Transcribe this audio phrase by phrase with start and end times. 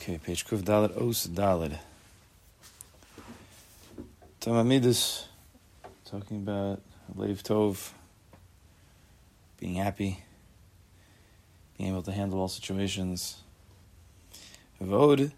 [0.00, 1.76] Okay, page Kuf Dalet Os Dalet.
[4.40, 5.24] Tamamidus,
[6.04, 6.80] talking about
[7.16, 7.90] Leiv Tov,
[9.58, 10.22] being happy,
[11.76, 13.42] being able to handle all situations.
[14.80, 15.32] Vod,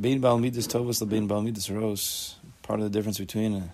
[0.00, 2.36] Bein Baal Midas Tovas Bein Baal Midas Ros.
[2.62, 3.68] Part of the difference between uh,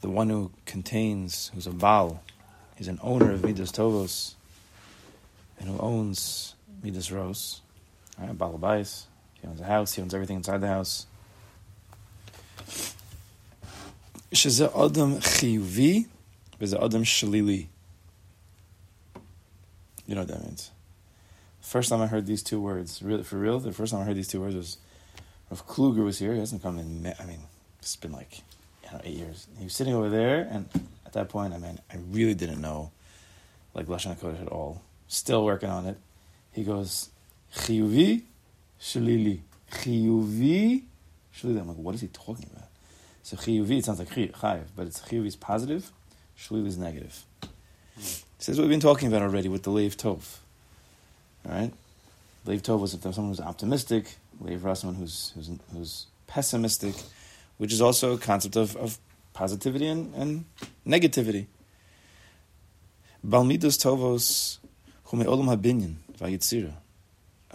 [0.00, 2.22] the one who contains, who's a Baal,
[2.76, 4.34] he's an owner of Midas Tovos,
[5.58, 7.62] and who owns Midas Ros.
[8.20, 8.36] Right?
[8.36, 9.04] Balabais.
[9.34, 9.94] He owns a house.
[9.94, 11.06] He owns everything inside the house.
[14.32, 16.06] Shaze Adam Chiyuvi,
[16.60, 17.66] Vize Adam Shalili.
[20.06, 20.70] You know what that means.
[21.60, 24.16] First time I heard these two words, really, for real, the first time I heard
[24.16, 24.78] these two words was
[25.50, 26.32] Rav Kluger was here.
[26.32, 27.40] He hasn't come in, I mean,
[27.78, 28.42] it's been like,
[28.92, 29.46] know, eight years.
[29.58, 30.68] He was sitting over there, and
[31.06, 32.90] at that point, I mean, I really didn't know,
[33.74, 34.82] like, Lashon HaKodesh at all.
[35.08, 35.96] Still working on it.
[36.52, 37.10] He goes,
[37.54, 38.22] Chiyuvi,
[38.80, 39.40] shalili.
[39.72, 40.82] Chiyuvi,
[41.34, 41.60] shalili.
[41.60, 42.68] I'm like, what is he talking about?
[43.22, 45.90] So chiyuvi, it sounds like chayiv, but it's chiyuvi is positive,
[46.38, 47.24] shalili is negative.
[47.96, 50.38] This is what we've been talking about already with the leiv tov.
[51.46, 51.72] All right,
[52.46, 54.16] leiv tov was if there's someone who's optimistic.
[54.42, 56.94] Leiv ra someone who's who's who's pessimistic,
[57.58, 58.98] which is also a concept of, of
[59.32, 60.44] positivity and, and
[60.86, 61.46] negativity.
[63.24, 64.58] Balmidos tovos
[65.10, 66.72] hume olam habinyan vayitzira.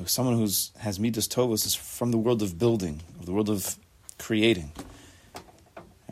[0.05, 3.77] Someone who has midas tovos is from the world of building, of the world of
[4.19, 4.71] creating.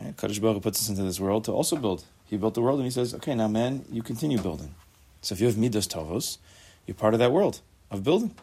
[0.00, 0.16] Right?
[0.16, 2.04] Kaddish Baruch puts us into this world to also build.
[2.24, 4.74] He built the world, and he says, "Okay, now, man, you continue building."
[5.20, 6.38] So if you have midas tovos,
[6.86, 8.34] you're part of that world of building.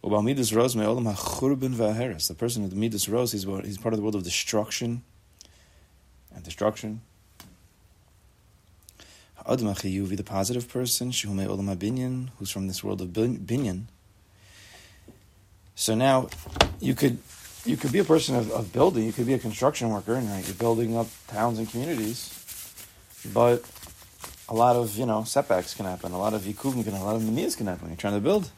[0.00, 0.10] The
[2.38, 5.02] person with midas Rose, he's he's part of the world of destruction
[6.34, 7.00] and destruction.
[9.46, 13.86] The positive person, who's from this world of binyan.
[15.78, 16.28] So now,
[16.80, 17.18] you could
[17.64, 20.28] you could be a person of, of building, you could be a construction worker, and
[20.28, 22.34] right, you're building up towns and communities,
[23.32, 23.62] but
[24.48, 27.14] a lot of you know setbacks can happen, a lot of yikuvim can, a lot
[27.14, 28.50] of manias can happen when you're trying to build.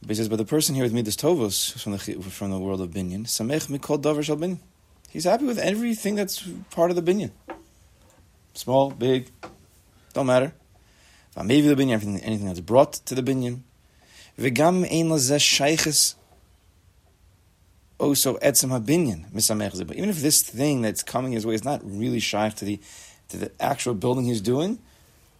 [0.00, 1.98] But he says, but the person here with me, midas tovos from the
[2.30, 4.60] from the world of binyan, samech mikol davar shal binyan.
[5.10, 7.32] He's happy with everything that's part of the binyan,
[8.54, 9.28] small, big,
[10.14, 10.54] don't matter.
[11.36, 13.64] Maybe the binyan, anything that's brought to the binyan.
[14.38, 16.14] V'gam ein lazeh shayches
[17.98, 21.80] also etzem habinyan misamech But even if this thing that's coming his way is not
[21.84, 22.80] really shaykh to the
[23.28, 24.78] to the actual building he's doing,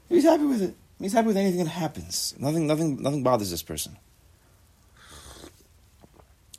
[0.08, 0.74] he's happy with it.
[0.98, 2.34] He's happy with anything that happens.
[2.38, 3.96] Nothing, nothing, nothing bothers this person.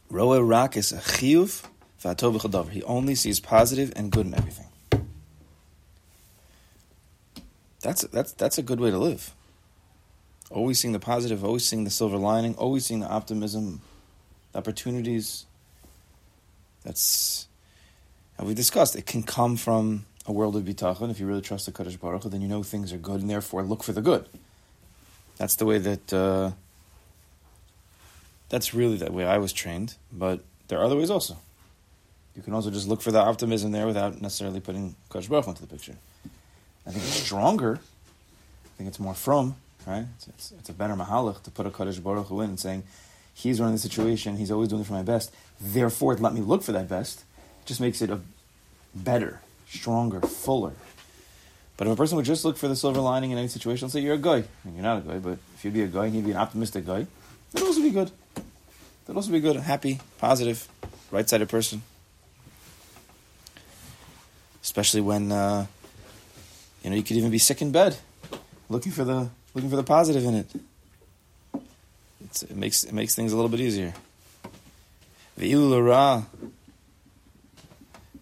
[0.09, 1.65] Roe rak is a chiyuv
[2.03, 2.69] v'atov.
[2.69, 4.67] He only sees positive and good in everything.
[7.81, 9.33] That's that's that's a good way to live.
[10.53, 13.81] Always seeing the positive, always seeing the silver lining, always seeing the optimism,
[14.51, 15.47] the opportunities.
[16.83, 17.47] That's,
[18.37, 21.09] and we discussed, it can come from a world of bitachon.
[21.09, 23.29] If you really trust the Kaddish Baruch Hu, then you know things are good, and
[23.29, 24.29] therefore look for the good.
[25.37, 26.51] That's the way that, uh,
[28.49, 31.37] that's really the way I was trained, but there are other ways also.
[32.35, 35.51] You can also just look for the optimism there without necessarily putting Kaddish Baruch Hu
[35.51, 35.95] into the picture.
[36.85, 37.79] I think it's stronger.
[38.65, 40.05] I think it's more from, right?
[40.29, 42.83] It's, it's, a better mahalach to put a Kaddish Baruch Hu in and saying,
[43.33, 46.63] he's running the situation, he's always doing it for my best, therefore let me look
[46.63, 47.23] for that best,
[47.61, 48.19] it just makes it a
[48.93, 50.73] better, stronger, fuller.
[51.75, 53.93] But if a person would just look for the silver lining in any situation, let's
[53.93, 56.15] say you're a guy, you're not a guy, but if you'd be a guy and
[56.15, 57.07] you'd be an optimistic guy,
[57.51, 58.11] that'd also be good.
[59.05, 60.67] That'd also be good, happy, positive,
[61.11, 61.81] right-sided person.
[64.61, 65.65] Especially when, uh,
[66.83, 67.97] you know, you could even be sick in bed,
[68.69, 70.47] looking for the looking for the positive in it.
[72.25, 73.93] It's, it makes it makes things a little bit easier.
[75.39, 76.25] Ve'ilu l'ra,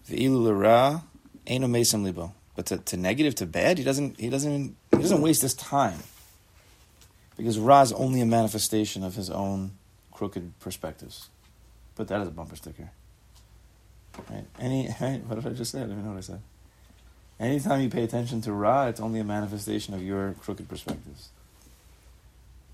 [0.08, 1.02] ve'ilu l'ra,
[1.46, 2.32] ain't mesam libo.
[2.54, 5.54] But to, to negative, to bad, he doesn't he doesn't even, he doesn't waste his
[5.54, 5.98] time.
[7.36, 9.72] Because Ra is only a manifestation of his own
[10.12, 11.28] crooked perspectives.
[11.94, 12.90] Put that as a bumper sticker.
[14.30, 14.44] Right?
[14.60, 15.24] Any right?
[15.26, 15.78] what did I just say?
[15.78, 16.40] I don't even know what I said.
[17.42, 21.30] Anytime you pay attention to Ra, it's only a manifestation of your crooked perspectives.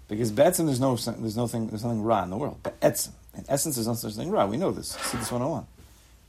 [0.08, 2.62] Because be'etzim, there's no there's nothing there's nothing ra in the world.
[2.62, 4.44] Be'etzim, in essence, there's no such thing ra.
[4.44, 4.88] We know this.
[4.88, 5.66] See this 101.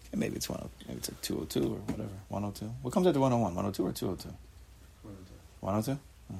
[0.07, 0.69] Okay, maybe it's one.
[0.87, 2.09] Maybe it's like 202 or whatever.
[2.29, 2.65] 102.
[2.81, 3.55] What comes after 101?
[3.55, 4.29] 102 or 202?
[5.03, 5.33] 102.
[5.59, 5.91] 102.
[5.91, 6.37] Uh-huh.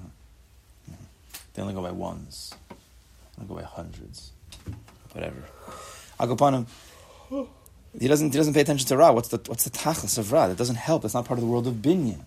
[0.91, 1.03] Mm-hmm.
[1.53, 2.53] They only go by ones.
[3.37, 4.31] They go by hundreds.
[5.11, 5.43] Whatever.
[6.17, 7.47] I'll go upon him.
[7.97, 8.31] He doesn't.
[8.31, 9.12] He doesn't pay attention to ra.
[9.12, 10.47] What's the What's the tachlis of ra?
[10.47, 11.01] That doesn't help.
[11.01, 12.24] That's not part of the world of binyan.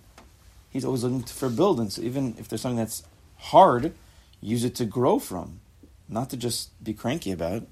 [0.70, 1.90] He's always looking for building.
[1.90, 3.04] So even if there's something that's
[3.36, 3.92] hard,
[4.40, 5.60] use it to grow from,
[6.08, 7.66] not to just be cranky about.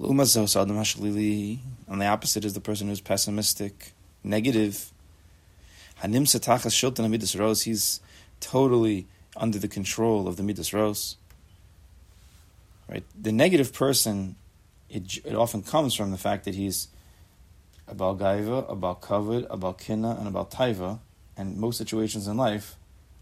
[0.00, 3.92] On the opposite is the person who's pessimistic,
[4.24, 4.90] negative.
[6.02, 8.00] He's
[8.40, 9.06] totally
[9.36, 11.16] under the control of the midas ros.
[12.88, 14.36] Right, the negative person,
[14.90, 16.88] it, it often comes from the fact that he's
[17.86, 20.98] about gaiva, about kavod, about kina, and about taiva,
[21.36, 22.76] and most situations in life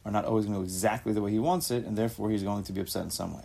[0.04, 2.42] are not always going to go exactly the way he wants it, and therefore he's
[2.42, 3.44] going to be upset in some way.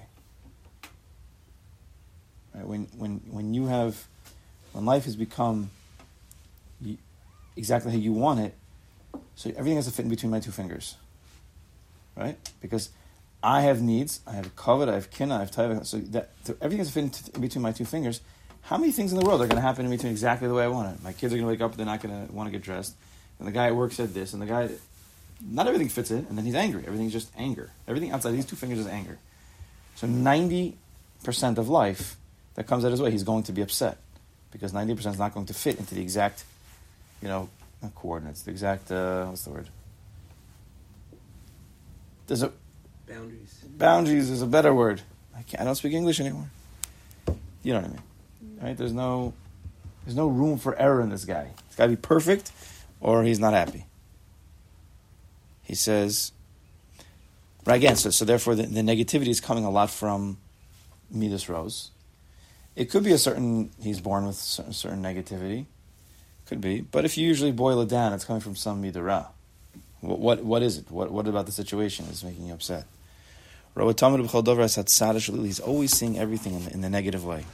[2.55, 2.65] Right?
[2.65, 4.07] When when when you have
[4.71, 5.69] when life has become
[7.55, 8.55] exactly how you want it,
[9.35, 10.95] so everything has to fit in between my two fingers,
[12.15, 12.37] right?
[12.61, 12.89] Because
[13.43, 16.55] I have needs, I have kavod, I have kina, I have taiva, so that so
[16.61, 18.21] everything has to fit in, between my two fingers.
[18.61, 20.63] How many things in the world are going to happen in between exactly the way
[20.63, 21.03] I want it?
[21.03, 22.95] My kids are going to wake up, they're not going to want to get dressed,
[23.39, 24.69] and the guy at work said this, and the guy,
[25.45, 26.85] not everything fits in, and then he's angry.
[26.87, 27.71] Everything's just anger.
[27.87, 29.17] Everything outside these two fingers is anger.
[29.95, 30.77] So ninety
[31.23, 32.15] percent of life
[32.55, 33.97] that comes out his way, he's going to be upset
[34.51, 36.45] because 90% is not going to fit into the exact,
[37.21, 37.49] you know,
[37.95, 39.67] coordinates, the exact, uh, what's the word?
[42.27, 42.51] There's a
[43.07, 43.63] boundaries.
[43.77, 45.01] Boundaries is a better word.
[45.35, 45.44] I.
[45.59, 46.50] I don't speak English anymore.
[47.63, 48.01] You know what I mean,
[48.61, 48.77] right?
[48.77, 49.33] There's no,
[50.05, 51.50] there's no room for error in this guy.
[51.67, 52.51] He's got to be perfect,
[53.00, 53.85] or he's not happy.
[55.63, 56.33] He says,
[57.65, 57.95] right again.
[57.95, 60.38] So, so therefore, the, the negativity is coming a lot from
[61.09, 61.91] Midas Rose.
[62.75, 65.65] It could be a certain, he's born with certain, certain negativity.
[66.45, 66.81] Could be.
[66.81, 69.27] But if you usually boil it down, it's coming from some midara.
[70.01, 70.91] What, what, what is it?
[70.91, 72.85] What, what about the situation is making you upset?
[73.75, 77.45] He's always seeing everything in the, in the negative way.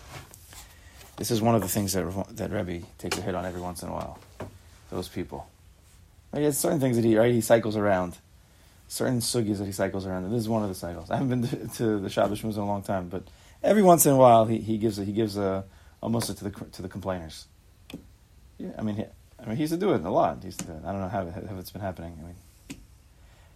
[1.18, 3.84] This is one of the things that, that Rebbe takes a hit on every once
[3.84, 4.20] in a while.
[4.90, 5.48] Those people.
[6.32, 6.42] Right?
[6.42, 8.18] There's certain things that he, right, he cycles around.
[8.88, 10.26] Certain sugis that he cycles around.
[10.26, 11.12] And this is one of the cycles.
[11.12, 13.24] I haven't been to, to the Shabbos in a long time, but
[13.64, 15.64] every once in a while he, he gives a, he gives a
[16.02, 17.46] almost to the to the complainers.
[18.58, 19.06] Yeah, I mean, he,
[19.42, 20.38] I mean, he used to do it a lot.
[20.42, 22.18] He used to, I don't know how, how it's been happening.
[22.22, 22.36] I mean,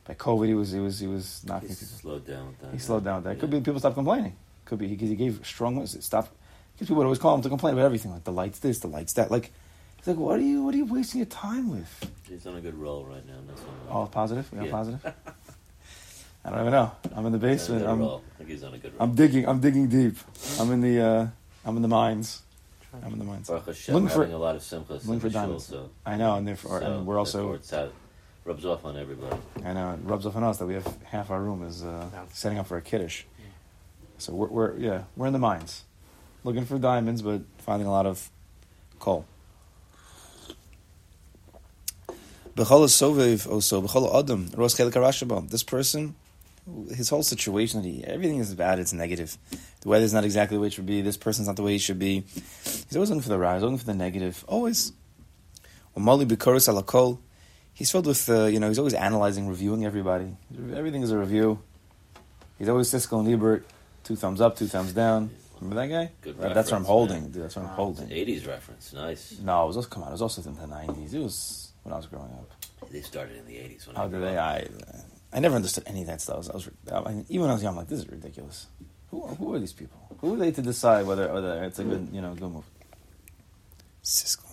[0.06, 1.76] by COVID, he was he was he was knocking he.
[1.76, 2.74] Slowed down with that.
[2.74, 3.32] He slowed down with that.
[3.32, 4.36] It could be people stopped complaining.
[4.66, 5.98] Could be because he gave strong ones.
[6.04, 6.30] stop.
[6.74, 8.88] Because people would always call him to complain about everything, like the lights this, the
[8.88, 9.30] lights that.
[9.30, 9.52] Like,
[9.98, 12.12] he's like, what are you what are you wasting your time with?
[12.28, 13.36] He's on a good roll right now.
[13.48, 14.52] That's all positive.
[14.52, 14.72] We yeah.
[14.72, 15.06] positive.
[16.46, 16.92] I don't even know.
[17.16, 17.86] I'm in the basement.
[17.86, 19.02] I'm, I think he's on a good roll.
[19.02, 19.48] I'm digging.
[19.48, 20.18] I'm digging deep.
[20.60, 21.02] I'm in the.
[21.02, 21.28] Uh,
[21.66, 22.42] I'm in the mines.
[23.02, 23.48] I'm in the mines.
[23.48, 25.06] Baruch Hashem, looking for, having a lot of simchas.
[25.06, 25.66] Looking for diamonds.
[25.66, 27.54] so, I know, and, therefore, so and we're also.
[27.54, 27.94] It's out,
[28.46, 29.36] rubs off on everybody.
[29.64, 32.08] I know it rubs off on us that we have half our room is uh,
[32.32, 33.26] setting up for a kiddish.
[33.40, 33.46] Yeah.
[34.18, 35.84] So we're, we're yeah we're in the mines,
[36.44, 38.30] looking for diamonds, but finding a lot of
[39.00, 39.26] coal.
[45.48, 46.16] This person
[46.96, 49.38] his whole situation, he, everything is bad, it's negative.
[49.82, 51.78] The weather's not exactly the way it should be, this person's not the way he
[51.78, 52.24] should be.
[52.64, 54.94] He's always looking for the rise, looking for the negative, always.
[57.74, 60.36] He's filled with, uh, you know, he's always analyzing, reviewing everybody.
[60.76, 61.60] Everything is a review.
[62.60, 63.66] He's always Siskel and Ebert,
[64.04, 65.32] two thumbs up, two thumbs down.
[65.60, 66.12] Remember that guy?
[66.22, 67.32] Good uh, That's what I'm holding.
[67.32, 68.08] Dude, that's what I'm holding.
[68.08, 69.40] 80s reference, nice.
[69.40, 71.14] No, it was also, come on, it was also in the 90s.
[71.14, 72.52] It was when I was growing up.
[72.92, 73.88] They started in the 80s.
[73.88, 74.38] When How did they?
[74.38, 74.68] I,
[75.32, 76.50] I never understood any of that stuff.
[76.50, 78.68] I was, I mean, even when I was young, I'm like, this is ridiculous.
[79.10, 80.00] Who, who are these people?
[80.22, 82.66] Who are they to decide whether, whether it's a good, you know, good move?
[84.04, 84.53] Siskel and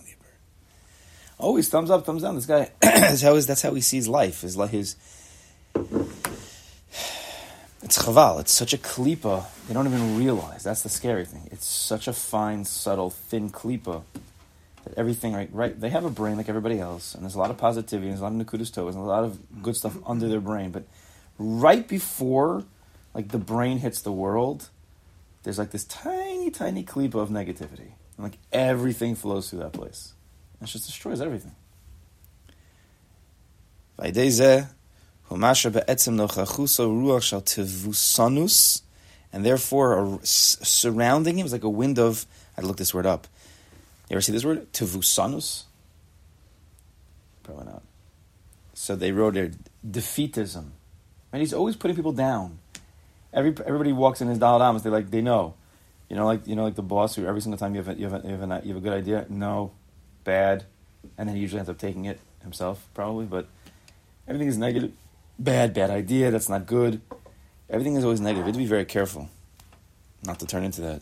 [1.41, 2.35] Always thumbs up, thumbs down.
[2.35, 4.41] This guy, that's how, that's how he sees life.
[4.41, 4.95] His.
[7.83, 8.39] It's chaval.
[8.39, 9.45] It's such a klipa.
[9.67, 10.63] They don't even realize.
[10.63, 11.49] That's the scary thing.
[11.51, 14.03] It's such a fine, subtle, thin klipa
[14.83, 15.79] that everything right, right.
[15.79, 18.21] They have a brain like everybody else, and there's a lot of positivity, and there's
[18.21, 20.71] a lot of nakudas toes, and a lot of good stuff under their brain.
[20.71, 20.83] But
[21.37, 22.63] right before,
[23.13, 24.69] like the brain hits the world,
[25.43, 30.13] there's like this tiny, tiny klipa of negativity, and like everything flows through that place,
[30.61, 31.53] and it just destroys everything.
[39.33, 42.25] And therefore, surrounding him is like a wind of.
[42.57, 43.27] I looked this word up
[44.11, 44.73] you ever see this word?
[44.73, 45.63] Tevusanus?
[47.43, 47.81] Probably not.
[48.73, 49.53] So they wrote it
[49.89, 50.71] defeatism.
[51.31, 52.59] And he's always putting people down.
[53.31, 55.53] Every everybody walks in his daladamas, they like they know.
[56.09, 57.97] You know, like you know, like the boss who every single time you have a,
[57.97, 59.71] you have a, you have a, you have a good idea, no,
[60.23, 60.65] bad,
[61.17, 63.25] and then he usually ends up taking it himself, probably.
[63.25, 63.47] But
[64.27, 64.91] everything is negative,
[65.37, 66.31] bad, bad idea.
[66.31, 67.01] That's not good.
[67.69, 68.41] Everything is always negative.
[68.41, 69.29] You have to be very careful
[70.25, 71.01] not to turn into that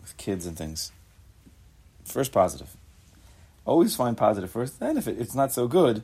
[0.00, 0.92] with kids and things.
[2.04, 2.76] First positive.
[3.64, 4.80] Always find positive first.
[4.80, 6.02] Then if it, it's not so good,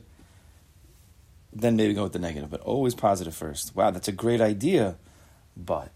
[1.53, 2.49] then maybe go with the negative.
[2.49, 3.75] But always positive first.
[3.75, 4.95] Wow, that's a great idea,
[5.55, 5.91] but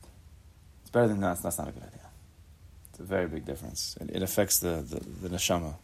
[0.81, 1.41] it's better than that.
[1.41, 1.99] That's not a good idea.
[2.89, 3.97] It's a very big difference.
[3.99, 5.75] It, it affects the, the, the neshama.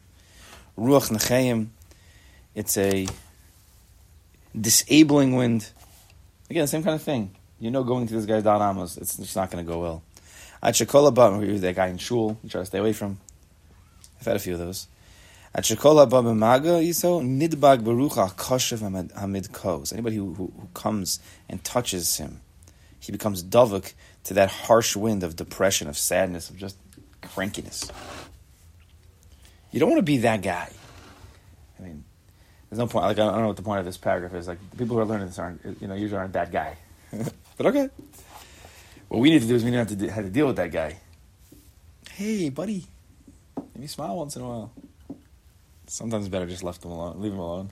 [0.80, 1.68] Ruach nechayim,
[2.56, 3.06] it's a
[4.60, 5.70] disabling wind.
[6.50, 7.36] Again, same kind of thing.
[7.60, 10.04] You know, going to this guy's Don Amos, it's just not going to go well.
[10.64, 13.20] At Shekola Ba, that guy in Shul, you try to stay away from.
[14.20, 14.88] I've had a few of those.
[15.54, 19.92] At Shekola Ba Maga, Yiso, Nidbag Barucha Koshev Hamid Kos.
[19.92, 21.20] Anybody who, who, who comes
[21.50, 22.40] and touches him,
[23.00, 23.94] he becomes dovuk
[24.24, 26.78] to that harsh wind of depression, of sadness, of just
[27.22, 27.92] crankiness.
[29.72, 30.70] You don't want to be that guy.
[31.80, 32.04] I mean,
[32.70, 33.06] there's no point.
[33.06, 34.48] Like I don't know what the point of this paragraph is.
[34.48, 36.78] Like the people who are learning this aren't, you know, usually aren't that guy.
[37.58, 37.90] but okay.
[39.08, 40.98] What we need to do is we need to have to, deal with that guy.
[42.12, 42.86] Hey, buddy,
[43.74, 44.72] maybe smile once in a while.
[45.88, 47.72] Sometimes it's better just left them alone, leave them alone.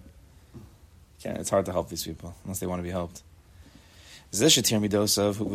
[1.22, 3.22] Can't, it's hard to help these people unless they want to be helped.
[4.32, 5.46] Zeshatir midosav who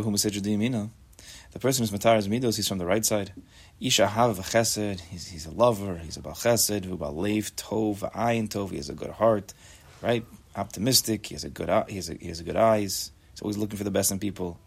[1.53, 3.33] The person who's matar is midos, he's from the right side.
[3.79, 8.71] Isha hav chesed, he's, he's a lover, he's about chesed, who leif tov, ayin tov,
[8.71, 9.53] he has a good heart,
[10.01, 10.25] right?
[10.57, 13.11] Optimistic, he has a good he has a, he has a good eyes.
[13.33, 14.59] He's always looking for the best in people.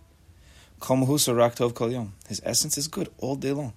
[0.88, 3.74] His essence is good all day long.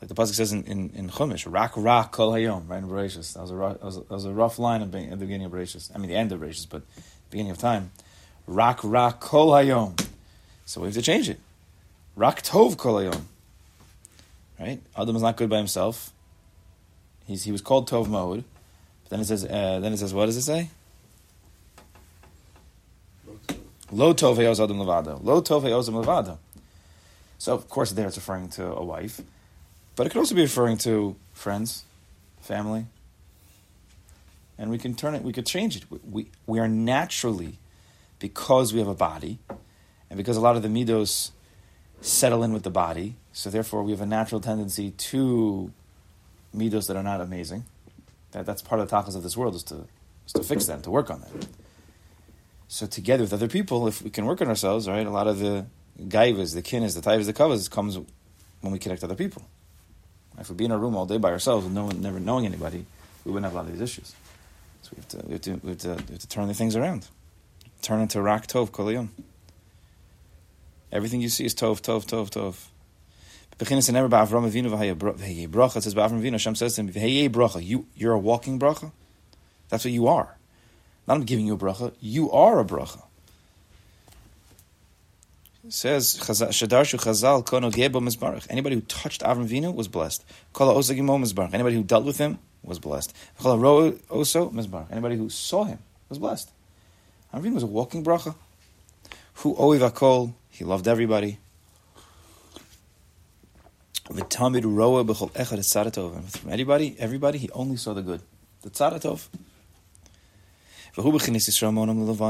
[0.00, 3.34] Like the pasuk says in, in, in Chumash, "Rak rak kol hayom." Right in Bereshis,
[3.34, 5.52] that was a that was a, that was a rough line at the beginning of
[5.52, 5.90] Bereshis.
[5.92, 6.82] I mean, the end of Bereshis, but
[7.30, 7.90] beginning of time.
[8.46, 10.00] Rak rak kol hayom.
[10.66, 11.40] So we have to change it.
[12.18, 13.22] Rak tov kol hayom.
[14.58, 14.80] Right?
[14.96, 16.12] Adam is not good by himself.
[17.26, 18.42] He's, he was called tov mode.
[19.04, 20.70] But then it says, uh, then it says, what does it say?
[23.92, 25.22] Lo tov heyoz adam levado.
[25.22, 26.38] Lo tov heyoz adam levado.
[27.38, 29.20] So, of course, there it's referring to a wife.
[29.94, 31.84] But it could also be referring to friends,
[32.40, 32.86] family.
[34.58, 35.84] And we can turn it, we could change it.
[35.88, 37.58] We, we, we are naturally,
[38.18, 39.38] because we have a body,
[40.10, 41.30] and because a lot of the midos
[42.00, 45.72] settle in with the body, so therefore we have a natural tendency to
[46.56, 47.64] midos that are not amazing.
[48.32, 49.86] That, that's part of the tachas of this world, is to,
[50.26, 51.40] is to fix them, to work on them.
[52.68, 55.38] So together with other people, if we can work on ourselves, right, a lot of
[55.38, 55.66] the
[56.00, 57.98] gaivas, the kinnas, the taivas, the kavas comes
[58.60, 59.42] when we connect other people.
[60.38, 62.46] If we be in a room all day by ourselves with no one, never knowing
[62.46, 62.84] anybody,
[63.24, 64.14] we wouldn't have a lot of these issues.
[64.82, 66.54] So we have to, we have to, we have to, we have to turn the
[66.54, 67.08] things around.
[67.82, 69.08] Turn into rak tov koliyom.
[70.90, 72.56] Everything you see is tov, tov, tov, tov.
[73.58, 75.76] Beginning never Avram Avinu v'hayei bracha.
[75.76, 76.32] It says Avram Avinu.
[76.32, 78.92] Hashem says to him, "V'hayei bracha." You, you're a walking bracha.
[79.68, 80.36] That's what you are.
[81.08, 81.92] Not I'm giving you a bracha.
[82.00, 83.02] You are a bracha.
[85.64, 88.46] It says Shadarshu Chazal Kono Gebo Mizbarach.
[88.48, 90.24] Anybody who touched Avram Vinu was blessed.
[90.52, 91.52] Kol Osagimo Mizbarach.
[91.52, 93.12] Anybody who dealt with him was blessed.
[93.40, 94.90] Kol Oso Mizbarach.
[94.92, 96.50] Anybody who saw him was blessed.
[97.34, 98.34] Avram was a walking bracha.
[99.34, 100.32] Who Oiv Akol.
[100.58, 101.38] He loved everybody.
[105.62, 106.36] Tzaddatov.
[106.36, 108.22] From anybody, everybody, he only saw the good.
[108.62, 109.28] The tzaddatov.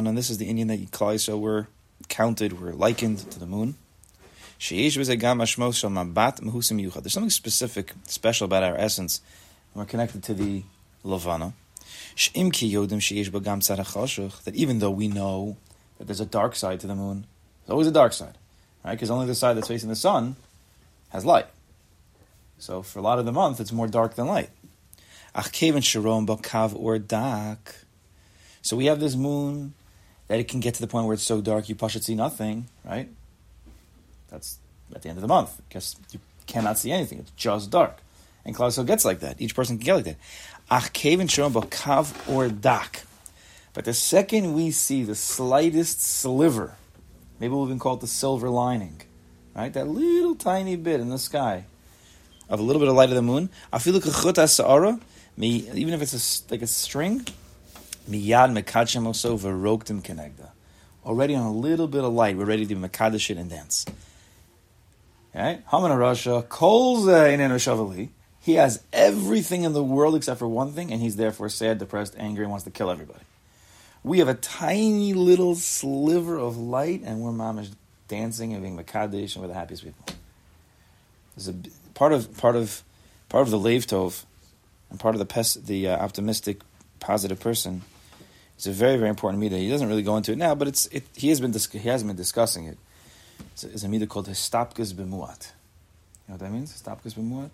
[0.07, 1.69] And this is the Indian that Klal Yisrael were
[2.09, 3.77] counted, were likened to the moon.
[4.61, 5.07] There's
[7.15, 9.23] something specific, special about our essence
[9.73, 10.65] when we're connected to the
[11.03, 11.55] Levana.
[14.45, 15.57] That even though we know
[15.97, 17.27] that there's a dark side to the moon,
[17.69, 18.39] there's always a dark side,
[18.83, 18.93] right?
[18.93, 20.37] Because only the side that's facing the sun
[21.11, 21.45] has light.
[22.57, 24.49] So for a lot of the month, it's more dark than light.
[26.75, 27.75] or dak.
[28.63, 29.75] So we have this moon
[30.29, 32.15] that it can get to the point where it's so dark you push it see
[32.15, 33.11] nothing, right?
[34.31, 34.59] That's
[34.95, 37.19] at the end of the month because you cannot see anything.
[37.19, 37.99] It's just dark.
[38.47, 39.43] And Klausel gets like that.
[39.43, 40.17] Each person can get like that.
[40.71, 43.03] Ach kevin kav or dak.
[43.75, 46.77] But the second we see the slightest sliver,
[47.41, 49.01] maybe we'll even call it the silver lining,
[49.55, 49.73] right?
[49.73, 51.65] That little tiny bit in the sky
[52.49, 53.51] of a little bit of light of the moon.
[55.41, 56.15] Even if it's
[56.49, 57.27] a, like a string,
[58.09, 58.55] Miyad.
[61.05, 63.87] Already on a little bit of light, we're ready to mekadosh it and dance.
[65.35, 65.61] Okay?
[65.71, 68.09] Hamana Rasha, Kol uh, shavali.
[68.41, 72.15] He has everything in the world except for one thing, and he's therefore sad, depressed,
[72.19, 73.21] angry, and wants to kill everybody.
[74.03, 77.71] We have a tiny little sliver of light, and we're mamish
[78.07, 80.05] dancing and being mekadesh, and we're the happiest people.
[81.37, 81.55] There's a
[81.95, 82.83] part of part of
[83.29, 83.93] part of the lev
[84.91, 86.61] and part of the pes, the uh, optimistic,
[87.01, 87.83] positive person
[88.59, 89.57] it's a very, very important midah.
[89.57, 92.03] He doesn't really go into it now, but it's it, he has been he has
[92.03, 92.77] been discussing it.
[93.53, 95.53] It's a, it's a midah called histapkas b'muat.
[96.27, 96.73] You know what that means?
[96.73, 97.53] Histapkas b'muat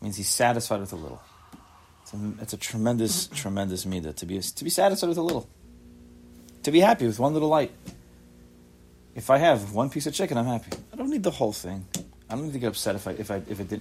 [0.00, 1.20] means he's satisfied with a little.
[2.12, 5.48] It's a, it's a tremendous, tremendous midah to be to be satisfied with a little,
[6.62, 7.72] to be happy with one little light.
[9.14, 10.76] If I have one piece of chicken, I'm happy.
[10.92, 11.86] I don't need the whole thing.
[12.30, 13.80] I don't need to get upset if I if I if it did.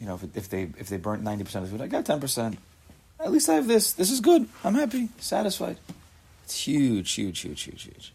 [0.00, 1.88] You know, if it, if they if they burnt ninety percent of the food, I
[1.88, 2.58] got ten percent.
[3.18, 3.92] At least I have this.
[3.92, 4.48] This is good.
[4.64, 5.76] I'm happy, satisfied.
[6.44, 8.14] It's huge, huge, huge, huge, huge.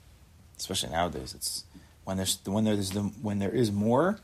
[0.58, 1.64] Especially nowadays, it's
[2.06, 4.20] when there's when there's the, when there is more,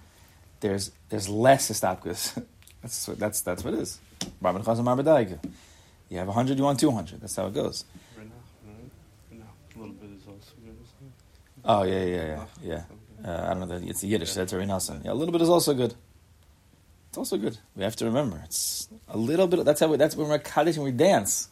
[0.62, 2.44] there's there's less estapkus.
[2.82, 4.00] that's what that's that's what it is.
[4.42, 5.40] Rabban Chazon Mar B'Daika.
[6.10, 7.22] You have hundred, you want two hundred.
[7.22, 7.86] That's how it goes.
[8.18, 8.32] Renach,
[8.68, 8.76] right?
[9.34, 9.76] Renach.
[9.76, 10.78] A little bit is also good.
[11.64, 12.84] Oh yeah, yeah, yeah, yeah.
[13.24, 13.80] Uh, I don't know.
[13.80, 14.34] that It's the Yiddish.
[14.34, 15.02] That's Ray Nelson.
[15.06, 15.94] Yeah, a little bit is also good.
[17.10, 17.58] It's also good.
[17.76, 18.42] We have to remember.
[18.46, 19.64] It's a little bit.
[19.64, 19.88] That's how.
[19.88, 21.50] We, that's when we're kaddish and we dance.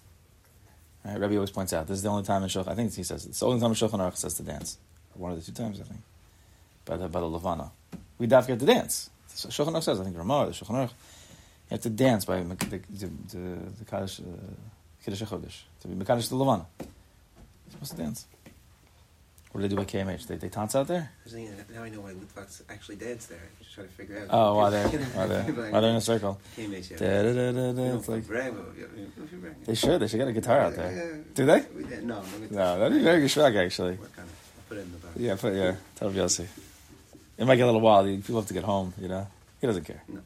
[1.05, 1.19] Right?
[1.19, 2.69] Rabbi always points out this is the only time in Shulchan.
[2.69, 4.77] I think he says it's the only time in Shulchan Aruch says to dance.
[5.13, 6.01] One of the two times I think.
[6.86, 7.72] By the by the Levana,
[8.17, 9.10] we have to get to dance.
[9.29, 10.91] Shulchan Aruch says I think Ramah the Shulchan Aruch.
[11.70, 13.38] You have to dance by the the the,
[13.80, 14.24] the kaddish uh,
[15.04, 16.66] kiddush chodesh to be mekadosh the Levana.
[16.80, 16.88] You're
[17.72, 18.26] supposed to dance.
[19.52, 20.28] What do they do by KMH?
[20.28, 21.12] They, they tance out there?
[21.12, 23.42] I was thinking, now I know why Litvaks actually dance there.
[23.60, 24.28] Just try to figure out.
[24.30, 26.40] Oh, while they're, while they're, while they're in a circle.
[26.56, 26.98] Teammates, yeah.
[26.98, 27.96] Da, da, da, da, da.
[27.98, 28.66] It's like, Bravo,
[29.66, 30.00] they should.
[30.02, 31.24] They should get a guitar out there.
[31.34, 31.66] Do they?
[32.04, 32.22] No,
[32.52, 33.96] no, that'd be very good actually.
[33.96, 34.30] Work on it.
[34.70, 35.18] Put it in the box.
[35.18, 35.76] Yeah, put, yeah.
[35.96, 36.48] Tell Yossi.
[37.38, 38.06] It might get a little wild.
[38.06, 39.28] People have to get home, you know?
[39.62, 40.04] He doesn't care.
[40.08, 40.20] No.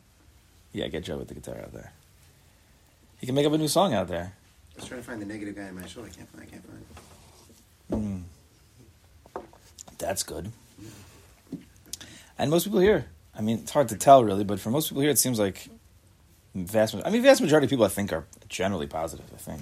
[0.74, 1.92] Yeah, get Joe with the guitar out there.
[3.20, 4.34] He can make up a new song out there.
[4.76, 6.04] I was trying to find the negative guy in my show.
[6.04, 6.44] I can't find.
[6.44, 6.66] I can't
[7.90, 8.26] find.
[9.36, 9.44] Mm.
[10.00, 10.52] That's good.
[12.38, 13.06] And most people here,
[13.38, 15.70] I mean, it's hard to tell really, but for most people here, it seems like
[16.56, 16.96] vast.
[17.06, 19.26] I mean, vast majority of people I think are generally positive.
[19.34, 19.62] I think.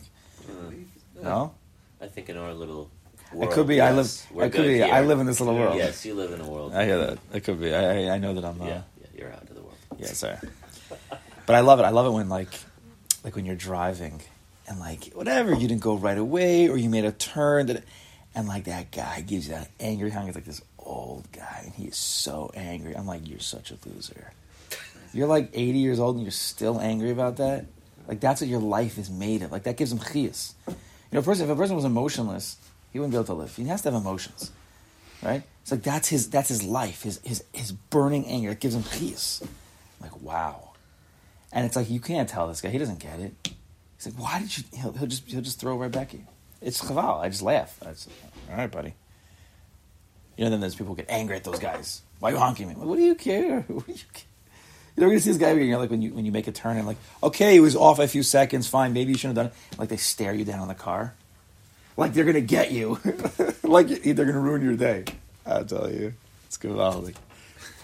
[0.49, 1.53] Uh, No,
[2.01, 2.89] I think in our little
[3.33, 3.81] it world, could be.
[3.81, 4.09] I live.
[4.31, 4.75] we're It could be.
[4.75, 4.89] here.
[4.91, 5.75] I live in this little world.
[5.77, 6.73] Yes, you live in a world.
[6.73, 7.19] I hear that.
[7.33, 7.73] It could be.
[7.75, 8.59] I, I, I know that I'm.
[8.61, 9.77] Uh, yeah, yeah, you're out of the world.
[9.99, 10.37] Yeah, sorry.
[11.45, 11.83] But I love it.
[11.83, 12.53] I love it when like,
[13.23, 14.21] like when you're driving,
[14.67, 17.83] and like whatever you didn't go right away, or you made a turn that,
[18.35, 20.25] and like that guy gives you that angry hung.
[20.25, 22.95] He's like this old guy, and he is so angry.
[22.95, 24.31] I'm like, you're such a loser.
[25.13, 27.65] You're like 80 years old, and you're still angry about that.
[28.07, 29.51] Like that's what your life is made of.
[29.51, 30.53] Like that gives him chias.
[30.67, 30.75] You
[31.11, 32.57] know, person if a person was emotionless,
[32.91, 33.55] he wouldn't be able to live.
[33.55, 34.51] He has to have emotions,
[35.21, 35.43] right?
[35.61, 38.51] It's like that's his that's his life, his his his burning anger.
[38.51, 39.45] It gives him chias.
[40.01, 40.70] Like, wow.
[41.53, 42.69] And it's like, you can't tell this guy.
[42.69, 43.33] He doesn't get it.
[43.97, 44.63] He's like, why did you?
[44.73, 46.27] He'll, he'll just he'll just throw right back at you.
[46.61, 47.19] It's chaval.
[47.19, 47.77] I just laugh.
[47.85, 48.09] I just,
[48.49, 48.93] all right, buddy.
[50.37, 52.01] You know, then there's people who get angry at those guys.
[52.19, 52.75] Why are you honking me?
[52.75, 53.61] What do you care?
[53.67, 54.25] What do you care?
[54.97, 55.53] You're gonna see this guy.
[55.53, 57.75] You know, like when you when you make a turn and like, okay, he was
[57.75, 58.67] off a few seconds.
[58.67, 59.79] Fine, maybe you shouldn't have done it.
[59.79, 61.15] Like they stare you down in the car,
[61.97, 62.99] like they're gonna get you,
[63.63, 65.05] like they're gonna ruin your day.
[65.45, 66.13] I tell you,
[66.45, 66.77] it's good.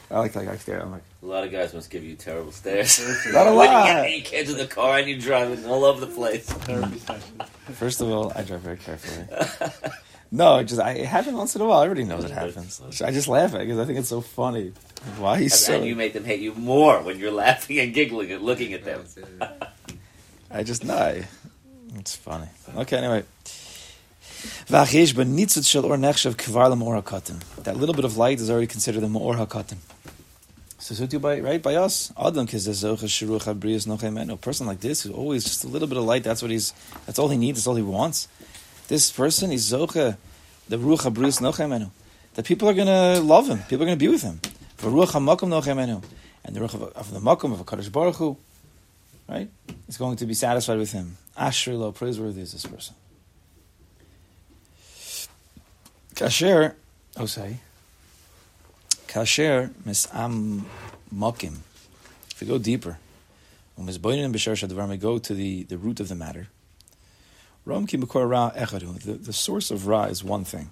[0.09, 0.81] I like like I stare.
[0.81, 1.03] I'm like.
[1.21, 2.99] A lot of guys must give you terrible stares.
[3.33, 3.55] Not a lot.
[3.57, 3.85] when you lot.
[3.85, 6.49] get you get to the car and you're driving all over the place.
[7.73, 9.27] First of all, I drive very carefully.
[10.31, 11.81] no, it just I, it happens once in a while.
[11.81, 12.81] Everybody knows it happens.
[13.01, 14.71] I just laugh at it because I think it's so funny.
[15.17, 15.73] Why he's And, so?
[15.75, 18.85] and you make them hate you more when you're laughing and giggling and looking at
[18.85, 19.03] them.
[20.49, 21.21] I just know.
[21.95, 22.47] It's funny.
[22.77, 23.23] Okay, anyway.
[24.69, 27.39] V'achish b'nitzut shel or nechshav kvar l'mor hakatim.
[27.63, 29.77] That little bit of light is already considered the mor hakatim.
[30.79, 32.13] Too by right by us.
[32.15, 32.47] Adam.
[32.47, 36.23] A person like this who's always just a little bit of light.
[36.23, 36.71] That's what he's.
[37.05, 37.59] That's all he needs.
[37.59, 38.27] That's all he wants.
[38.87, 40.17] This person is zocha,
[40.69, 41.89] the ruach habriyas nochemenu.
[42.35, 43.59] That people are gonna love him.
[43.67, 44.39] People are gonna be with him.
[44.77, 46.03] V'ruach hamakom nochemenu.
[46.45, 48.37] And the ruach of, of the makom of a kaddish baruch Hu,
[49.27, 49.49] right?
[49.87, 51.17] Is going to be satisfied with him.
[51.37, 52.95] Ashrei lo, praiseworthy is this person.
[56.13, 56.75] Kasher,
[57.17, 57.57] oh say,
[59.07, 60.63] kasher misam
[61.13, 61.57] mokim.
[62.31, 62.99] If we go deeper,
[63.77, 66.47] um when misboinin b'shar shadvar may go to the, the root of the matter.
[67.65, 68.99] Ram ki ra echadu.
[69.01, 70.69] The, the source of ra is one thing.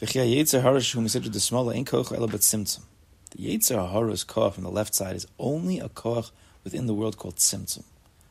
[0.00, 2.82] V'chia yetzer harash hu misidr desmola ein koch ela simtzum.
[3.30, 6.30] The yetzer hara's koch from the left side is only a koch
[6.62, 7.84] within the world called simtzum.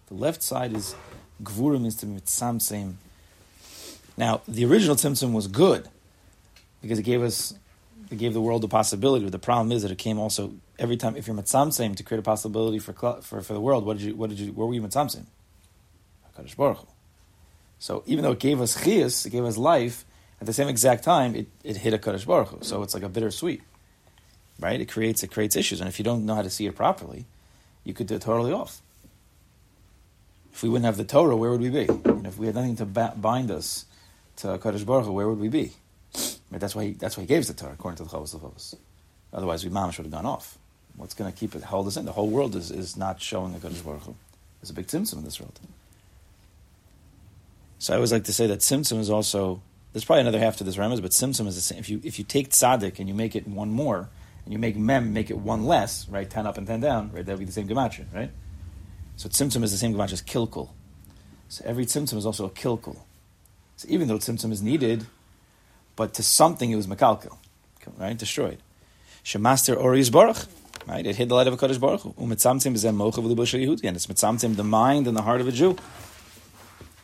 [0.08, 0.96] The left side is
[1.44, 2.96] gvura means to be mitzamtzim.
[4.18, 5.88] Now, the original tzimtzum was good
[6.82, 7.56] because it gave us,
[8.12, 9.26] it gave the world the possibility.
[9.26, 11.16] But the problem is that it came also every time.
[11.16, 14.16] If you're mitzamtzim to create a possibility for for for the world, what did you
[14.16, 15.26] what did you where were you mitzamtzim?
[16.36, 16.88] Hakadosh Baruch Hu.
[17.80, 20.06] So even though it gave us chiyas, it gave us life.
[20.40, 22.58] At the same exact time, it, it hit a Kadosh Baruch Hu.
[22.62, 23.62] So it's like a bittersweet,
[24.60, 24.80] right?
[24.80, 27.26] It creates it creates issues, and if you don't know how to see it properly,
[27.84, 28.82] you could do it totally off.
[30.54, 31.88] If we wouldn't have the Torah, where would we be?
[31.88, 33.86] And if we had nothing to ba- bind us
[34.38, 35.74] to Kadosh Baruch Hu, where would we be?
[36.54, 38.36] Right, that's why he, that's why he gave us the Torah according to the Chavos
[38.36, 38.76] Chavos.
[39.34, 40.60] Otherwise, we mamish would have gone off.
[40.96, 42.06] What's going to keep it hold us in?
[42.06, 44.16] The whole world is, is not showing a Kadosh Baruch Hu.
[44.62, 45.60] There's a big tzimtzum in this world.
[47.80, 49.64] So I always like to say that tzimtzum is also
[49.94, 51.80] there's probably another half to this remez, but tzimtzum is the same.
[51.80, 54.10] If you if you take tzaddik and you make it one more,
[54.46, 56.30] and you make mem, make it one less, right?
[56.30, 57.26] Ten up and ten down, right?
[57.26, 58.30] That would be the same gematria, right?
[59.16, 60.70] So tzimtzum is the same gematria as kilkul.
[61.50, 63.00] So every tzimtzum is also a kilkul.
[63.78, 65.08] So even though tzimtzum is needed,
[65.96, 67.38] but to something it was mekalkel,
[67.98, 68.18] right?
[68.18, 68.60] Destroyed.
[69.24, 70.46] Shemaster Ori's Baruch,
[70.88, 71.06] right?
[71.06, 72.14] It hid the light of a Kaddish Baruch Hu.
[72.14, 75.52] Umitzamtim is mocha v'libo Yehudi, and it's mitzamtim the mind and the heart of a
[75.52, 75.78] Jew.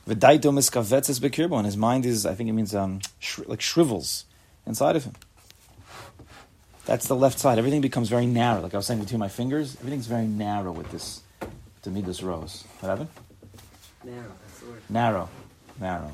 [0.08, 4.26] V'daito miskavetzes bekirbo, and his mind is, I think it means um, sh- like shrivels
[4.66, 5.14] inside of him.
[6.86, 7.60] That's the left side.
[7.60, 8.62] Everything becomes very narrow.
[8.62, 11.22] Like I was saying between my fingers, everything's very narrow with this,
[11.84, 12.64] to me, this rose.
[12.80, 13.10] What happened?
[14.04, 14.82] Narrow, that's the word.
[14.90, 15.30] Narrow.
[15.80, 16.14] Narrow.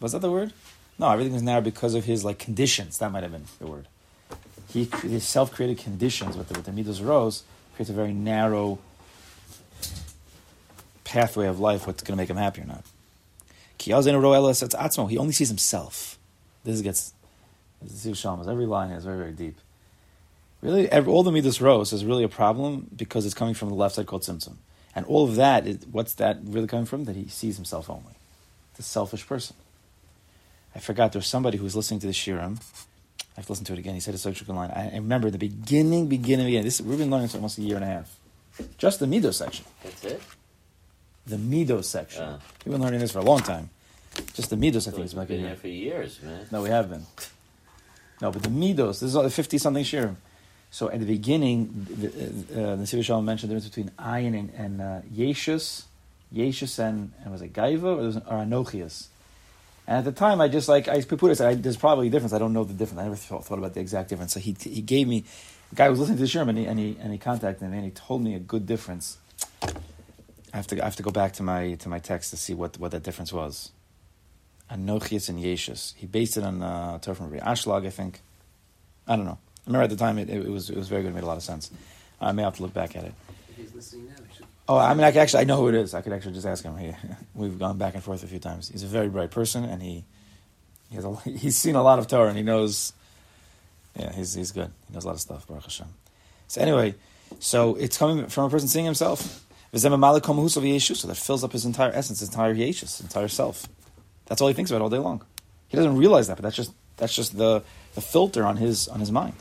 [0.00, 0.52] Was that the word?
[0.98, 2.98] No, everything is narrow because of his like conditions.
[2.98, 3.88] That might have been the word.
[4.68, 7.42] He his self-created conditions with the, with the midas rose
[7.74, 8.78] creates a very narrow
[11.04, 11.86] pathway of life.
[11.86, 12.84] What's going to make him happy or not?
[13.78, 16.18] He only sees himself.
[16.64, 17.12] This gets
[17.80, 18.48] this is Shamas.
[18.48, 19.58] Every line is very very deep.
[20.60, 23.74] Really, every, all the midas rose is really a problem because it's coming from the
[23.74, 24.54] left side called Tzimtzum.
[24.94, 27.04] And all of that, is, what's that really coming from?
[27.04, 28.14] That he sees himself only.
[28.76, 29.56] The selfish person.
[30.74, 32.60] I forgot there was somebody who was listening to the Shiram.
[33.20, 33.94] I have to listen to it again.
[33.94, 34.70] He said a social line.
[34.70, 36.64] I, remember the beginning, beginning, beginning.
[36.64, 38.18] This we've been learning this almost a year and a half.
[38.76, 39.64] Just the Mido section.
[39.82, 40.22] That's it?
[41.26, 42.22] The Mido section.
[42.22, 42.38] Yeah.
[42.64, 43.70] We've been learning this for a long time.
[44.34, 45.48] Just the Midos, I think, We've is like a been year.
[45.48, 46.46] here for years, man.
[46.50, 47.06] No, we have been.
[48.20, 50.16] No, but the Midos, this is all the 50 something Shirim.
[50.70, 54.50] So at the beginning, the, uh, the Siva Shalom mentioned the difference between Ayin and,
[54.56, 55.84] and uh, Yeshus,
[56.34, 59.06] Yeshus and, and was it Gaiva or, was it, or Anochias?
[59.92, 62.32] And at the time, I just like, I it, I said, there's probably a difference.
[62.32, 62.98] I don't know the difference.
[62.98, 64.32] I never thought, thought about the exact difference.
[64.32, 65.22] So he, he gave me,
[65.68, 67.76] the guy was listening to the Shirim and he, and he, and he contacted me
[67.76, 69.18] and he told me a good difference.
[69.62, 72.54] I have to, I have to go back to my, to my text to see
[72.54, 73.70] what, what that difference was.
[74.70, 75.94] Anochias and Yeshus.
[75.94, 78.20] He based it on uh, Torah from Rabbi Ashlag, I think.
[79.06, 79.36] I don't know.
[79.66, 81.10] I remember at the time it, it, was it was very good.
[81.10, 81.70] It made a lot of sense.
[82.18, 83.12] I may have to look back at it.
[83.50, 84.46] If he's listening now, we should.
[84.68, 85.94] Oh, I mean, I actually I know who it is.
[85.94, 86.76] I could actually just ask him.
[86.76, 86.92] He,
[87.34, 88.68] we've gone back and forth a few times.
[88.68, 90.04] He's a very bright person, and he
[90.88, 92.92] he has a, he's seen a lot of Torah, and he knows.
[93.98, 94.70] Yeah, he's he's good.
[94.88, 95.46] He knows a lot of stuff.
[95.46, 95.88] Baruch Hashem.
[96.48, 96.94] So anyway,
[97.40, 99.44] so it's coming from a person seeing himself.
[99.74, 103.66] So that fills up his entire essence, his entire yeshus, entire self.
[104.26, 105.24] That's all he thinks about all day long.
[105.68, 107.62] He doesn't realize that, but that's just that's just the,
[107.94, 109.32] the filter on his on his mind.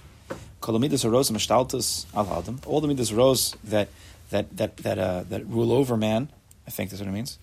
[2.66, 3.90] All the midas rose that
[4.32, 6.30] that that that uh, that rule over man.
[6.68, 7.38] I think that's what it means.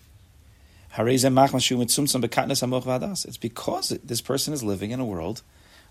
[3.27, 5.43] It's because this person is living in a world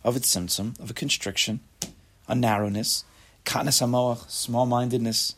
[0.04, 1.60] of its symptom of a constriction,
[2.26, 3.04] a narrowness,
[3.46, 5.34] small mindedness,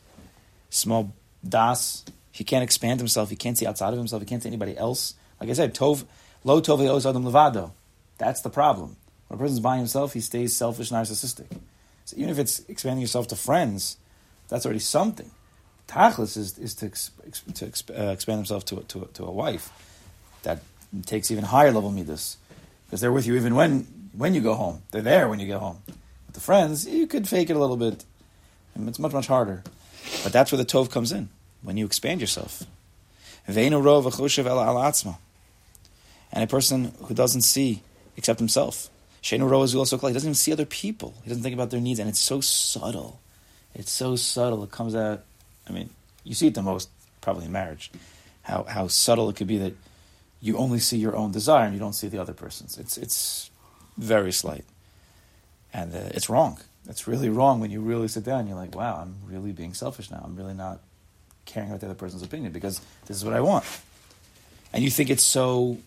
[0.70, 1.12] small
[1.46, 2.04] das.
[2.32, 3.28] He can't expand himself.
[3.28, 4.22] He can't see outside of himself.
[4.22, 5.14] He can't see anybody else.
[5.40, 6.04] Like I said, tov,
[6.42, 7.72] lo tov adam levado.
[8.16, 8.96] That's the problem.
[9.28, 11.46] When a person's by himself, he stays selfish, narcissistic.
[12.06, 13.98] So even if it's expanding yourself to friends,
[14.48, 15.30] that's already something.
[15.90, 17.10] Tachlis is, is to, ex,
[17.54, 19.72] to ex, uh, expand himself to, to, to a wife.
[20.44, 20.60] That
[21.04, 22.36] takes even higher level midas.
[22.86, 24.82] Because they're with you even when, when you go home.
[24.92, 25.78] They're there when you get home.
[25.86, 28.04] With the friends, you could fake it a little bit.
[28.86, 29.64] It's much, much harder.
[30.22, 31.28] But that's where the tov comes in,
[31.62, 32.62] when you expand yourself.
[33.46, 33.58] And
[36.32, 37.82] a person who doesn't see
[38.16, 38.88] except himself.
[39.22, 41.14] Shenu ro is also He doesn't even see other people.
[41.24, 43.20] He doesn't think about their needs, and it's so subtle.
[43.74, 44.62] It's so subtle.
[44.62, 45.24] It comes out.
[45.70, 45.90] I mean,
[46.24, 46.88] you see it the most
[47.20, 47.90] probably in marriage.
[48.42, 49.74] How how subtle it could be that
[50.40, 52.78] you only see your own desire and you don't see the other person's.
[52.78, 53.50] It's it's
[53.96, 54.64] very slight,
[55.72, 56.58] and uh, it's wrong.
[56.88, 58.40] It's really wrong when you really sit down.
[58.40, 60.20] and You're like, wow, I'm really being selfish now.
[60.24, 60.80] I'm really not
[61.44, 63.64] caring about the other person's opinion because this is what I want.
[64.72, 65.78] And you think it's so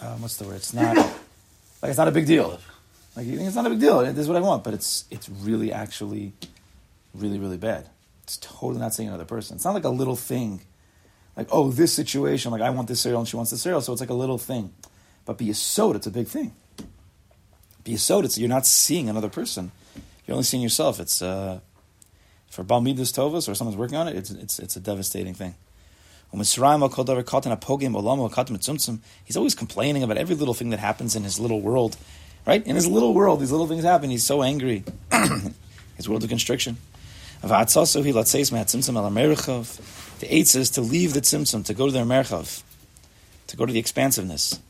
[0.00, 0.56] um, what's the word?
[0.56, 2.58] It's not like it's not a big deal.
[3.14, 4.00] Like you think it's not a big deal.
[4.00, 6.32] This is what I want, but it's it's really actually
[7.14, 7.86] really really bad.
[8.32, 9.56] It's totally not seeing another person.
[9.56, 10.62] It's not like a little thing.
[11.36, 12.50] Like oh, this situation.
[12.50, 14.38] Like I want this cereal and she wants this cereal, so it's like a little
[14.38, 14.72] thing.
[15.26, 16.54] But be a soda, it's a big thing.
[17.84, 19.70] Be a soda, it's, you're not seeing another person.
[20.26, 20.98] You're only seeing yourself.
[20.98, 21.60] It's uh,
[22.48, 24.16] for Balmidas Tovas or someone's working on it.
[24.16, 25.56] It's it's it's a devastating thing.
[26.32, 26.58] He's
[29.36, 31.98] always complaining about every little thing that happens in his little world.
[32.46, 32.66] Right?
[32.66, 34.08] In his little world, these little things happen.
[34.08, 34.84] He's so angry.
[35.96, 36.78] his world of constriction.
[37.42, 37.48] The
[40.28, 42.62] eighth is to leave the tzimtzum, to go to their merchav,
[43.48, 44.60] to go to the expansiveness.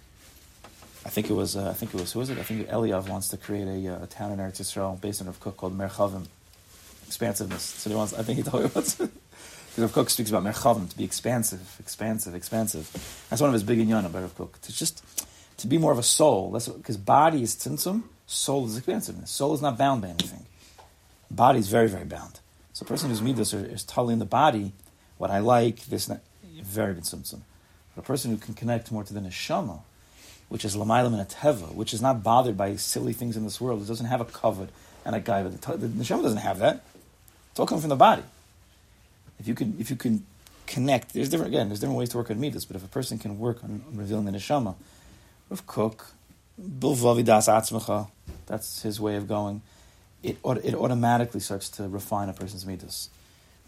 [1.04, 2.38] I think it was, uh, I think it was, who is it?
[2.38, 5.26] I think Eliyav wants to create a, uh, a town in Eretz Yisrael based on
[5.26, 6.26] Rav Kook called Merchavim,
[7.06, 7.62] expansiveness.
[7.62, 9.10] So he wants, I think he told you what's because
[9.78, 12.90] Rav Kook speaks about merchavim, to be expansive, expansive, expansive.
[13.28, 14.60] That's one of his big inyanim by Rav Kook.
[14.62, 15.04] To just
[15.58, 16.52] to be more of a soul.
[16.52, 19.30] Because body is tzimtzum, soul is expansiveness.
[19.30, 20.46] Soul is not bound by anything.
[21.30, 22.40] body is very, very bound.
[22.72, 24.72] So a person who's midas is, in the body,
[25.18, 27.40] what I like, this, and that, very tzimtzum.
[27.94, 29.80] But a person who can connect more to the neshama,
[30.48, 33.60] which is lamaylam and a teva, which is not bothered by silly things in this
[33.60, 34.70] world, it doesn't have a covet
[35.04, 36.84] and a guy, but the, the neshama doesn't have that.
[37.50, 38.22] It's all coming from the body.
[39.38, 40.24] If you can, if you can
[40.66, 41.68] connect, there's different again.
[41.68, 43.96] There's different ways to work on midas, but if a person can work on, on
[43.96, 44.74] revealing the neshama,
[45.50, 46.06] with cook,
[46.60, 48.08] bilvavi das atzmacha,
[48.46, 49.60] that's his way of going.
[50.22, 53.10] It it automatically starts to refine a person's midas.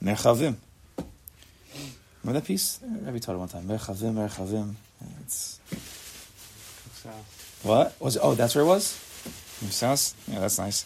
[0.03, 0.57] Merchavim.
[2.23, 2.81] Remember that piece?
[3.07, 3.65] Every taught it one time.
[3.65, 4.75] Merchavim, merchavim.
[5.23, 5.61] It's
[7.63, 8.21] what was it?
[8.23, 8.85] Oh, that's where it was.
[9.71, 10.85] Sounds yeah, that's nice.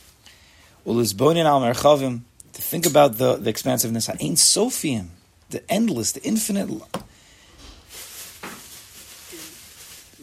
[0.86, 2.20] Ulizbonin al merchavim.
[2.54, 5.08] To think about the, the expansiveness, Ein Sofium,
[5.50, 6.68] the endless, the infinite,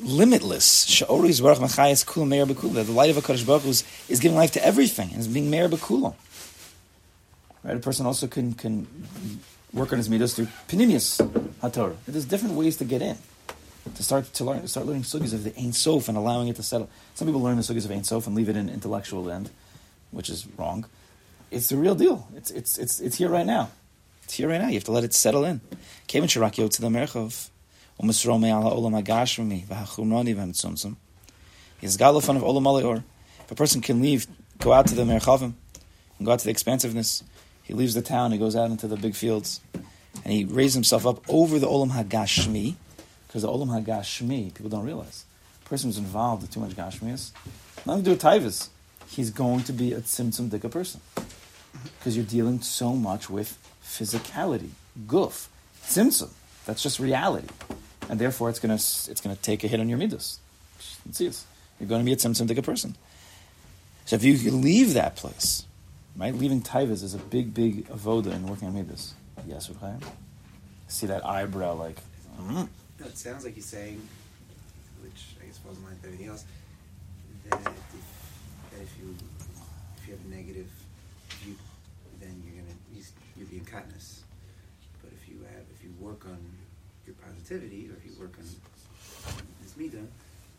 [0.06, 1.00] limitless.
[1.00, 5.28] The light of a Kadosh Baruch Hu is, is giving life to everything and is
[5.28, 6.14] being Meir Bekula.
[7.64, 8.88] Right, a person also can can
[9.74, 11.20] work on his midos through Panimius
[11.62, 11.96] HaTorah.
[12.08, 13.18] There's different ways to get in.
[13.96, 16.56] To start to learn, to start learning sugis of the Ein Sof and allowing it
[16.56, 16.90] to settle.
[17.14, 19.52] Some people learn the sugis of Ein Sof and leave it in intellectual end,
[20.12, 20.86] which is wrong.
[21.52, 22.28] It's the real deal.
[22.36, 23.70] It's it's it's it's here right now.
[24.24, 24.68] It's here right now.
[24.68, 25.62] You have to let it settle in.
[26.08, 27.50] Kevin Shirak to the Merchov.
[28.02, 30.96] Umasro me ala olam agashmi v'hachumroni v'mitzumtzum.
[31.80, 33.04] He's galofan of olam aleor.
[33.40, 34.28] If a person can leave,
[34.60, 35.54] go out to the merchavim,
[36.18, 37.24] and go out to the expansiveness,
[37.64, 39.62] he leaves the town, he goes out into the big fields,
[40.24, 42.76] and he raises himself up over the olam hagashmi,
[43.28, 45.26] because the olam hagashmi, people don't realize,
[45.66, 47.32] a person who's involved with too much gashmias,
[47.86, 48.70] nothing to do with taivas,
[49.08, 51.02] he's going to be a tzimtzum dika person.
[52.00, 54.70] Because you're dealing so much with physicality,
[55.08, 55.50] goof,
[55.84, 56.30] tzimtzum.
[56.66, 57.48] That's just reality.
[58.10, 60.40] And therefore, it's to it's gonna take a hit on your midas.
[61.12, 61.32] See.
[61.80, 62.96] You're going to be a tzimtzum dika person.
[64.06, 65.66] So if you leave that place,
[66.16, 66.34] right?
[66.34, 69.14] Leaving taivas is a big, big avoda in working on midas.
[69.48, 70.02] Yes, Ruchayim?
[70.88, 72.00] See that eyebrow like,
[72.40, 72.70] mm.
[73.00, 74.02] No, it sounds like he's saying,
[75.02, 76.46] which I guess falls in line with everything else,
[77.50, 79.16] that if, that if you
[79.98, 80.68] if you have a negative
[81.42, 81.56] view,
[82.22, 83.04] then you're gonna you,
[83.36, 84.24] you'll be in kindness.
[85.02, 86.38] But if you have if you work on
[87.08, 88.46] your positivity, or if you work on
[89.62, 90.06] this midah,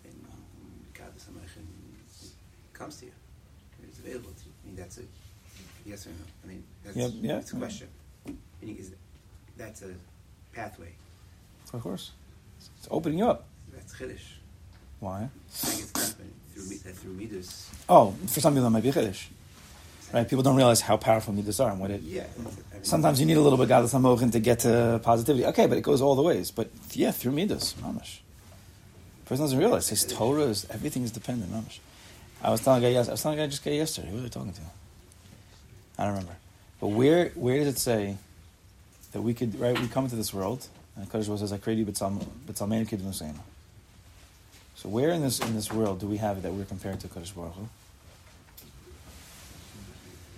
[0.04, 0.40] then um,
[0.94, 1.66] God the Samachin
[2.72, 3.12] comes to you.
[3.82, 4.52] It's available to you.
[4.64, 5.02] I mean, that's a
[5.84, 6.16] yes or no.
[6.44, 7.38] I mean, that's Yeah, yeah.
[7.38, 7.88] it's a question.
[8.60, 8.92] Meaning, is
[9.56, 9.94] that's a
[10.52, 10.92] pathway.
[11.72, 12.12] of course.
[12.78, 13.44] It's opening you up.
[13.72, 14.38] That's chiddush.
[15.00, 15.22] Why?
[15.22, 17.70] I think it's through through midas.
[17.88, 19.26] Oh, for some people that might be chiddush.
[20.12, 20.28] Right?
[20.28, 22.00] People don't realize how powerful midas are and what it.
[22.02, 22.26] Yeah.
[22.82, 25.44] Sometimes you need a little bit gadol samochin to get to positivity.
[25.46, 26.50] Okay, but it goes all the ways.
[26.50, 28.18] But yeah, through midas, mamash.
[29.24, 31.80] Person doesn't realize his Torah is everything is dependent, mamash.
[32.42, 34.08] I was telling a guy yes, I was telling a guy just guy yesterday.
[34.08, 34.60] Who was I talking to?
[35.98, 36.36] I don't remember.
[36.80, 38.18] But where where does it say
[39.12, 39.78] that we could right?
[39.78, 41.94] We come into this world, and Kaddish says, "I created you, but
[42.54, 43.40] Salmenu kid Musayna."
[44.76, 47.08] So where in this in this world do we have it that we're compared to
[47.08, 47.68] Kaddish Baruch Hu?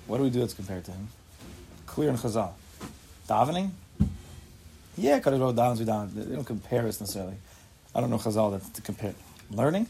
[0.08, 1.08] What do we do that's compared to him?
[1.86, 2.52] Clear in Chazal.
[3.28, 3.70] Davening?
[4.96, 6.14] Yeah, Kaddish Baruch davens, we daven.
[6.14, 7.34] They don't compare us necessarily.
[7.94, 9.14] I don't know Chazal that to compare.
[9.50, 9.86] Learning?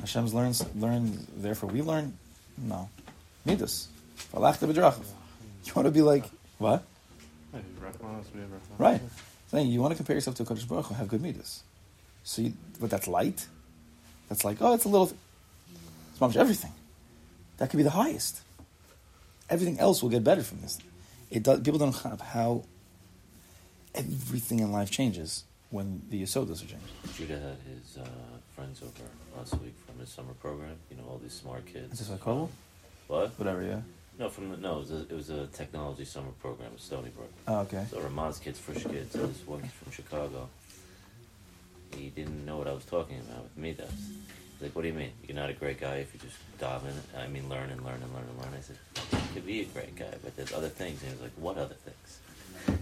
[0.00, 2.16] Hashem's learns, learn, therefore we learn?
[2.56, 2.88] No.
[3.44, 3.88] Midas.
[4.32, 4.40] You
[5.74, 6.24] want to be like,
[6.56, 6.82] what?
[8.78, 9.00] Right.
[9.50, 11.62] Saying you want to compare yourself to a Kaddish Baruch Hu, have good midas.
[12.24, 13.46] So, you, but that's light.
[14.30, 15.12] That's like, oh, it's a little.
[16.20, 16.72] It's everything.
[17.58, 18.40] That could be the highest.
[19.50, 20.78] Everything else will get better from this.
[21.30, 21.60] It does.
[21.60, 22.64] People don't have how
[23.94, 27.16] everything in life changes when the Yosodas are changed.
[27.16, 28.08] Judah had his uh,
[28.54, 30.76] friends over last week from his summer program.
[30.90, 31.92] You know, all these smart kids.
[31.92, 32.48] Is this like Kovel?
[33.06, 33.38] What?
[33.38, 33.80] Whatever, yeah.
[34.18, 37.10] No, from the, no, it was, a, it was a technology summer program at Stony
[37.10, 37.30] Brook.
[37.46, 37.86] Oh, okay.
[37.90, 39.12] So Ramon's kids, fresh kids.
[39.12, 40.48] So this one kid from Chicago.
[41.96, 43.72] He didn't know what I was talking about with me.
[43.72, 45.12] That's he's like, what do you mean?
[45.26, 47.20] You're not a great guy if you just dive in.
[47.20, 48.54] I mean, learn and learn and learn and learn.
[48.56, 51.00] I said, you could be a great guy, but there's other things.
[51.02, 52.20] And he was like, what other things?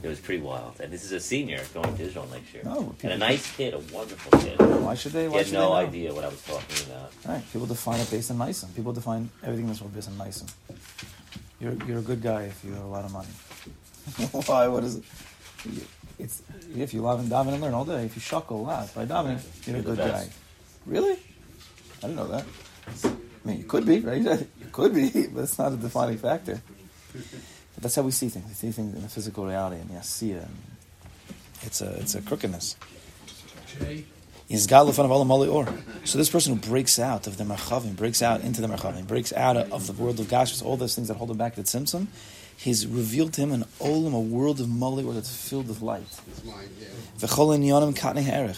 [0.03, 0.81] It was pretty wild.
[0.81, 2.63] And this is a senior going to Israel next year.
[2.67, 4.59] Oh, no, and a nice kid, a wonderful kid.
[4.59, 5.23] Why should they?
[5.23, 5.89] He Why had should no they know?
[5.89, 7.13] idea what I was talking about.
[7.27, 7.43] Right.
[7.53, 8.75] People define it based on nisim.
[8.75, 10.51] People define everything in this world based on nisim.
[11.61, 13.29] You're you're a good guy if you have a lot of money.
[14.47, 14.67] Why?
[14.69, 15.05] What is it?
[16.19, 16.43] It's
[16.77, 18.05] if you love and daven and learn all day.
[18.07, 20.11] If you shuckle a lot by davening, you're a You're the good guy.
[20.25, 20.31] best.
[20.87, 21.13] Really?
[21.99, 22.45] I didn't know that.
[23.05, 23.09] I
[23.49, 24.23] mean, you could be, right?
[24.77, 26.61] Could be, but it's not a defining factor.
[27.15, 28.47] But that's how we see things.
[28.47, 30.43] We see things in the physical reality, and it.
[30.43, 30.57] And
[31.62, 32.77] it's a it's a crookedness.
[36.05, 39.33] So this person who breaks out of the Merchavim, breaks out into the Merchavim, breaks
[39.33, 42.09] out of the world of Gashus, all those things that hold him back at Tzimtzum,
[42.59, 46.21] he's revealed to him an Olam, a world of Mali Or that's filled with light.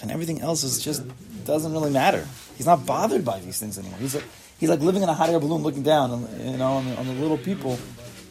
[0.02, 1.04] And everything else is just
[1.46, 2.26] doesn't really matter.
[2.56, 3.98] He's not bothered by these things anymore.
[4.00, 4.24] He's like,
[4.58, 6.96] he's like living in a hot air balloon, looking down, on, you know, on the,
[6.96, 7.78] on the little people.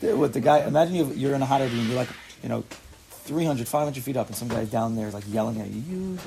[0.01, 1.87] With the guy, imagine you, you're in a hot air balloon.
[1.87, 2.09] You're like,
[2.43, 2.63] you know,
[3.27, 6.19] 300, 500 feet up, and some guy's down there is like yelling at you, "You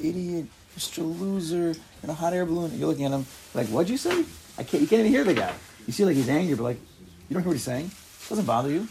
[0.00, 0.98] idiot, Mr.
[1.20, 4.24] Loser!" In a hot air balloon, and you're looking at him like, "What'd you say?"
[4.56, 4.82] I can't.
[4.82, 5.52] You can't even hear the guy.
[5.86, 6.80] You see, like he's angry, but like
[7.28, 7.86] you don't hear what he's saying.
[7.86, 8.88] It doesn't bother you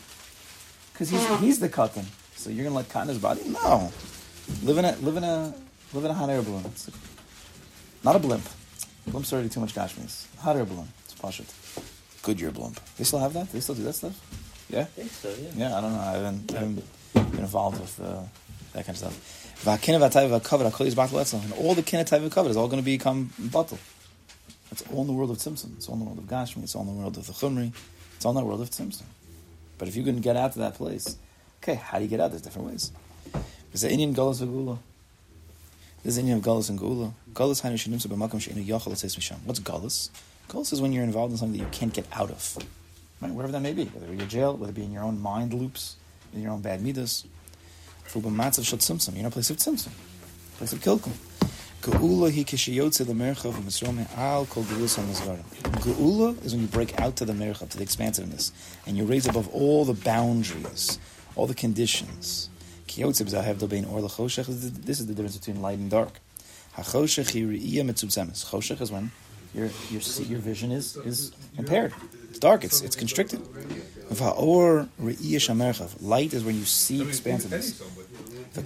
[0.94, 2.06] because he's he's the cotton.
[2.36, 3.42] So you're gonna let cotton his body?
[3.46, 3.92] No.
[4.64, 5.54] Live in a live in a
[5.94, 6.64] live in a hot air balloon.
[6.66, 6.90] It's
[8.04, 8.48] not a blimp.
[9.08, 10.26] Blimp's already too much gashmis.
[10.39, 10.88] Hot air balloon.
[11.06, 11.50] It's pashut.
[12.24, 12.80] Goodyear blimp.
[12.98, 13.52] They still have that?
[13.52, 14.20] They still do that stuff?
[14.70, 14.82] Yeah?
[14.82, 15.50] I think so, yeah.
[15.56, 16.00] Yeah, I don't know.
[16.00, 18.22] I haven't, I haven't been involved with uh,
[18.74, 19.63] that kind of stuff.
[19.63, 21.41] V'hakina v'atayv v'kavod hakol yizbach le'etzl.
[21.41, 23.80] And all the kina tayv v'kavod is all going to become bottle.
[24.72, 25.78] It's all in the world of Tzimtzum.
[25.78, 26.63] It's all in the world of Gashmi.
[26.63, 27.72] It's all in the world of the Chumri.
[28.17, 29.04] It's all in the world of Tzimtzum.
[29.78, 31.15] But if you can get out to that place,
[31.63, 32.32] okay, how do you get out?
[32.32, 32.91] There's different ways.
[33.72, 34.41] There's the Indian Golas
[35.98, 36.04] v'gula.
[36.04, 37.14] There's the of Golas and Gula.
[37.34, 39.38] Golas hainu shenimsa b'makam she'enu yochel etzes misham.
[39.46, 40.10] What's Golas?
[40.50, 42.58] Golas is when you're involved in something that you can't get out of.
[43.22, 43.32] Right?
[43.32, 43.86] Whatever that may be.
[43.86, 45.96] Whether you're jail, whether it be in your own mind loops,
[46.34, 47.26] in your own bad midas.
[48.14, 49.92] You're in a place of tzimtzum,
[50.58, 51.12] place of kilkum.
[51.82, 55.44] Geula hi kishiyotze the merchav v'misrome al kol geulus hamizvarim.
[55.82, 58.54] Geula is when you break out to the merchav, to the expansiveness,
[58.86, 61.00] and you raise above all the boundaries,
[61.36, 62.50] all the conditions.
[62.88, 63.19] This
[65.00, 66.19] is the difference between light and dark.
[66.76, 67.34] Hachoshech.
[67.34, 69.12] Choshech is when
[69.54, 71.93] your your your vision is is impaired.
[72.30, 72.63] It's dark.
[72.63, 73.41] It's it's constricted.
[76.02, 77.80] Light is when you see expansiveness.
[78.54, 78.62] The.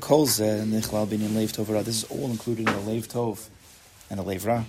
[1.84, 3.49] This is all included in a leiv tov
[4.10, 4.63] and a leiv ra.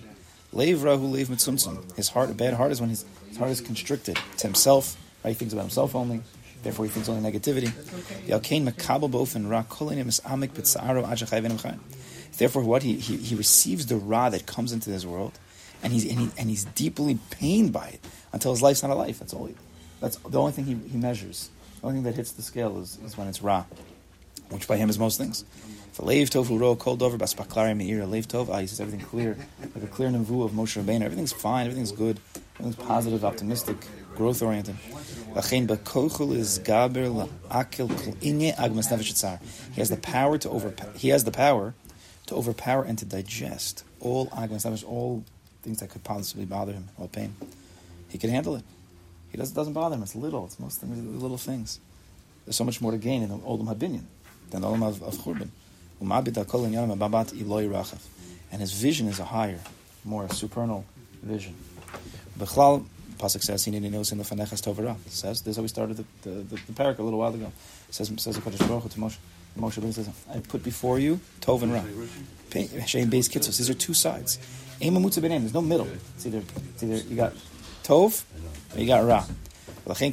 [0.54, 1.94] Leiv ra hu leiv mitzumtzum.
[1.96, 4.96] His heart, a bad heart, is when his, his heart is constricted to himself.
[5.24, 5.30] Right?
[5.30, 6.22] He thinks about himself only.
[6.62, 7.72] Therefore, he thinks only negativity.
[8.64, 11.88] Makabel bofen is amik.
[12.38, 15.38] Therefore, what he, he he receives the ra that comes into this world,
[15.83, 18.01] and he's and, he, and he's deeply pained by it
[18.33, 19.18] until his life's not a life.
[19.18, 19.46] That's all.
[19.46, 19.55] He,
[20.01, 21.51] that's the only thing he, he measures.
[21.81, 23.64] The only thing that hits the scale is, is when it's ra,
[24.51, 25.44] which by him is most things.
[25.98, 28.48] Meira.
[28.48, 29.37] Ah, he says everything clear,
[29.75, 31.03] like a clear nevu of Moshe Rabbeinu.
[31.03, 31.66] Everything's fine.
[31.66, 32.18] Everything's good.
[32.59, 33.77] Everything's positive, optimistic,
[34.14, 34.77] growth oriented.
[34.77, 35.40] He
[39.81, 40.75] has the power to over.
[40.94, 41.75] He has the power
[42.27, 45.25] to overpower and to digest all agmas nefesh, all
[45.62, 47.35] things that could possibly bother him, all pain.
[48.09, 48.64] He can handle it.
[49.31, 50.03] He doesn't doesn't bother him.
[50.03, 50.44] It's little.
[50.44, 51.81] It's most things, little things.
[52.44, 54.05] There's so much more to gain in the Olam Habinyan
[54.51, 55.48] than the Olam of, of Churban.
[58.51, 59.61] And his vision is a higher,
[60.05, 60.85] more supernal
[61.22, 61.55] vision.
[63.18, 66.05] Pasuk says, Hineni knows in the Fanechas It says, this is how we started the,
[66.22, 67.53] the, the, the parak a little while ago.
[67.88, 69.18] It says, says the Kodesh Baruch to Moshe.
[69.59, 71.81] Moshe Rabbeinu says, I put before you Tov and Ra.
[72.51, 73.59] Shein Beis Kitzos.
[73.59, 74.38] These are two sides.
[74.81, 75.20] Ema Mutza.
[75.20, 75.87] There's no middle.
[76.16, 76.42] It's either,
[76.75, 77.35] it's either you got
[77.85, 78.25] Tov
[78.75, 79.25] or you got Ra.
[79.85, 80.07] So when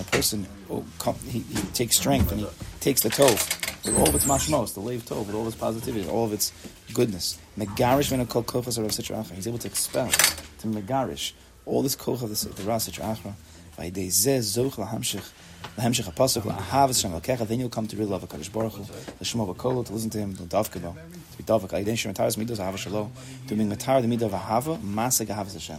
[0.00, 2.46] a person oh, come, he, he takes strength and he
[2.80, 3.32] takes the tov
[3.86, 6.34] with all of its mashmos, the lave tov, with all of its positivity, all of
[6.34, 6.52] its
[6.92, 7.38] goodness.
[7.56, 7.70] He's
[9.46, 10.10] able to expel,
[10.72, 11.32] to megarish
[11.66, 13.34] all this koch of the, the Ra Sitra Achra.
[13.78, 15.30] V'yidei zeh zoch lahamshich
[15.78, 18.82] Lahemshich HaPasuk, La'ahav Hashem Elkecha, then you'll come to really love HaKadosh Baruch Hu,
[19.20, 20.94] L'shmo V'kolo, to listen to him, to davka bo,
[21.32, 23.10] to be davka, Aydin Shem Mataras Midos Ahava Shalo,
[23.48, 25.78] to be Matar the Midah of Ahava, Masag Ahavas Hashem.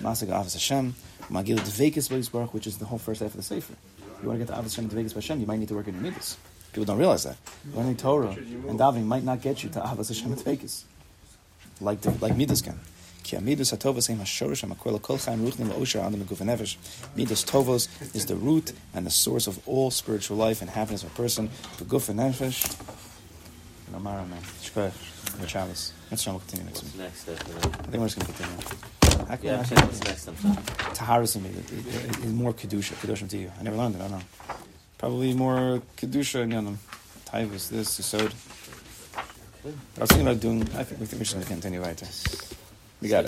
[0.00, 0.94] Masag Ahavas Hashem,
[1.30, 3.74] Magil Dvekis Beis Baruch, which is the whole first half of the Sefer.
[4.22, 5.94] You want to get to Ahavas Hashem Dvekis Hashem, you might need to work in
[5.94, 6.36] your Midas.
[6.72, 7.38] People don't realize that.
[7.74, 10.84] Learning Torah and davening might not get you to Ahavas Hashem Dvekis.
[11.80, 12.78] Like, the, like Midas can.
[13.28, 16.76] Ki amidus hatovos heim hashorish hamakol kol chaim ruchnim la'osher adam nefesh.
[17.14, 21.12] Midas tovos is the root and the source of all spiritual life and happiness of
[21.12, 21.50] a person.
[21.76, 22.64] Beguf nefesh.
[23.92, 24.40] Namara man.
[24.62, 24.92] Shkoyach.
[25.44, 25.92] Chavis.
[26.10, 27.02] Let's try to continue next What's week.
[27.02, 27.38] next step?
[27.38, 29.26] I think we're just going to continue.
[29.28, 30.28] How can Yeah, I what's next?
[30.28, 30.54] I'm sorry.
[30.96, 31.50] Taharis in me
[32.24, 32.94] is more kedusha.
[32.94, 33.52] Kedusha to you.
[33.60, 34.00] I never learned it.
[34.00, 34.24] I don't know.
[34.96, 36.76] Probably more kedusha in Yanam.
[37.26, 38.32] Taivus, this, Yisod.
[39.98, 40.62] I was thinking about doing.
[40.76, 42.57] I think we think we're just going to continue right there.
[43.00, 43.26] We got it.